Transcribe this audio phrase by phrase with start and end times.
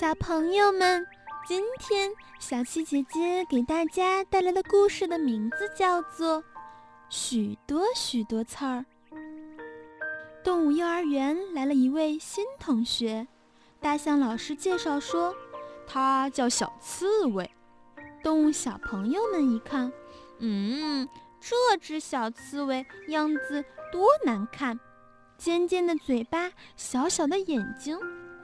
[0.00, 1.06] 小朋友们，
[1.46, 6.42] 今天小七姐姐给大家带来的故事的名字叫做
[7.10, 8.82] 《许多许多刺儿》。
[10.42, 13.28] 动物幼儿园来了一位新同学，
[13.78, 15.34] 大象老师介绍说，
[15.86, 17.50] 他叫小刺猬。
[18.22, 19.92] 动物小朋友们一看，
[20.38, 21.06] 嗯，
[21.38, 24.80] 这只小刺猬样子多难看，
[25.36, 27.98] 尖尖的嘴巴，小小的眼睛。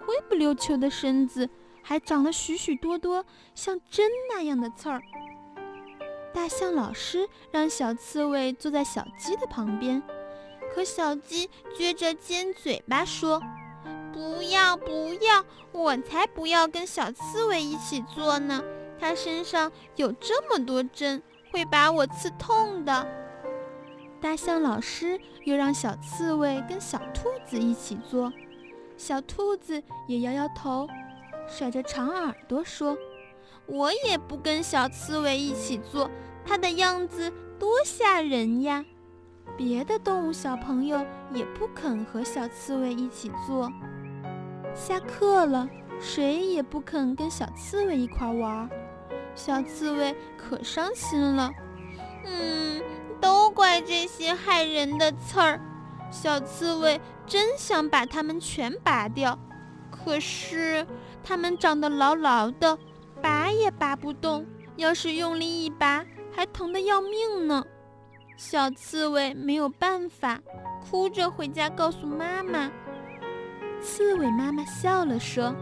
[0.07, 1.51] 灰不溜秋的身子，
[1.83, 5.03] 还长了许许多多像针那样的刺儿。
[6.33, 10.01] 大象老师让小刺猬坐在小鸡的旁边，
[10.73, 13.43] 可小鸡撅着尖嘴巴说
[14.15, 18.63] ：“不要不要，我才不要跟小刺猬一起坐呢！
[19.01, 23.07] 它身上有这么多针，会把我刺痛的。”
[24.23, 28.33] 大象老师又让小刺猬跟小兔子一起坐。
[28.97, 30.89] 小兔子也摇摇头，
[31.47, 32.97] 甩着长耳朵说
[33.67, 36.11] ：“我也不跟小刺猬一起坐，
[36.45, 38.85] 它的样子多吓人呀！”
[39.57, 43.71] 别的动物小朋友也不肯和小刺猬一起坐。
[44.75, 45.69] 下课了，
[46.01, 48.69] 谁也不肯跟小刺猬一块玩。
[49.35, 51.51] 小刺猬可伤心了，
[52.25, 52.83] 嗯，
[53.21, 55.61] 都怪这些害人的刺儿。
[56.11, 59.39] 小刺猬真想把它们全拔掉，
[59.91, 60.87] 可是
[61.25, 62.79] 它们长得牢牢的，
[63.21, 64.47] 拔也拔不动。
[64.77, 67.65] 要是用力一拔，还疼得要命呢。
[68.37, 70.41] 小刺猬没有办法，
[70.83, 72.71] 哭着回家告诉妈妈。
[73.81, 75.55] 刺猬妈妈笑了说：“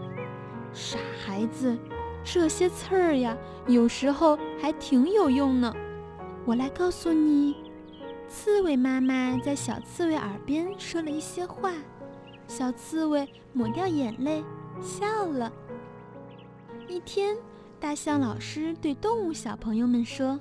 [0.74, 1.78] 傻孩子，
[2.24, 5.72] 这些刺儿呀，有时候还挺有用呢。
[6.44, 7.56] 我来告诉你。”
[8.34, 11.72] 刺猬妈妈在小刺猬耳边说了一些话，
[12.48, 14.42] 小刺猬抹掉眼泪，
[14.82, 15.52] 笑了。
[16.88, 17.36] 一天，
[17.78, 20.40] 大象老师对动物小朋友们说：“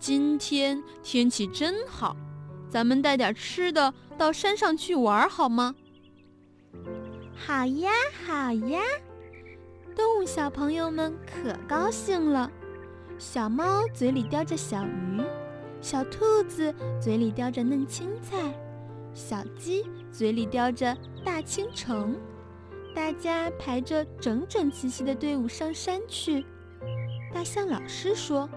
[0.00, 2.16] 今天天气真好，
[2.70, 5.74] 咱们带点吃的到山上去玩，好吗
[7.36, 7.90] ？”“好呀，
[8.26, 8.80] 好呀！”
[9.94, 12.50] 动物小朋友们可高兴了。
[13.18, 15.22] 小猫嘴里叼着小鱼。
[15.80, 18.36] 小兔子嘴里叼着嫩青菜，
[19.14, 22.16] 小鸡嘴里叼着大青虫，
[22.94, 26.44] 大家排着整整齐齐的队伍上山去。
[27.32, 28.48] 大象老师说：“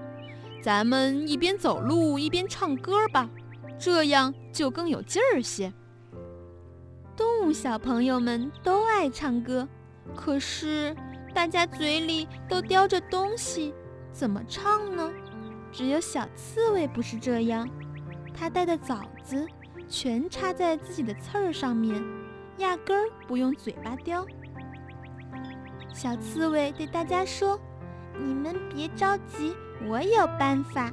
[0.64, 3.30] 咱们一边走路一边唱歌吧，
[3.78, 5.72] 这样就更有劲儿些。”
[7.16, 9.68] 动物小朋友们都爱唱歌，
[10.16, 10.96] 可是
[11.36, 13.74] 大家嘴里都叼着东西，
[14.12, 15.12] 怎么唱呢？
[15.72, 17.68] 只有小刺猬不是这样，
[18.34, 19.48] 它带的枣子
[19.88, 22.04] 全插在自己的刺儿上面，
[22.58, 24.26] 压根儿不用嘴巴叼。
[25.94, 27.60] 小刺猬对大家说
[28.18, 29.56] ：“你们别着急，
[29.88, 30.92] 我有办法。”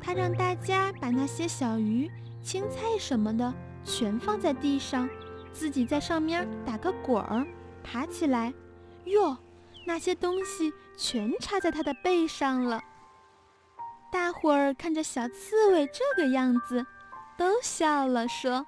[0.00, 2.10] 它让大家把那些小鱼、
[2.42, 3.52] 青菜什么的
[3.84, 5.08] 全放在地上，
[5.52, 7.46] 自己在上面打个滚儿，
[7.84, 8.52] 爬起来。
[9.04, 9.36] 哟，
[9.86, 12.82] 那些东西全插在它的背上了。
[14.12, 16.84] 大伙儿看着小刺猬这个样子，
[17.38, 18.66] 都笑了，说：“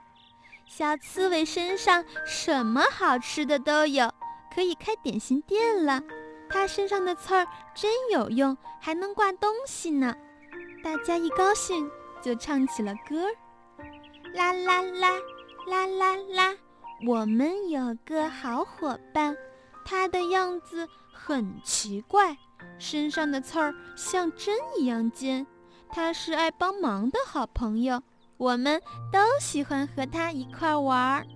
[0.67, 4.11] 小刺猬身上什么好吃的都有，
[4.55, 6.03] 可以开点心店了。
[6.49, 10.17] 它身上的刺儿真有用，还能挂东西呢。”
[10.83, 11.91] 大家一高兴，
[12.23, 13.35] 就唱起了歌儿
[14.33, 15.11] ：“啦啦啦，
[15.67, 16.57] 啦啦啦，
[17.07, 19.37] 我们有个好伙伴，
[19.85, 22.39] 他的样子很奇怪。”
[22.79, 25.47] 身上的刺儿像针一样尖，
[25.91, 28.03] 他是爱帮忙的好朋友，
[28.37, 28.81] 我们
[29.13, 31.27] 都喜欢和他一块玩儿。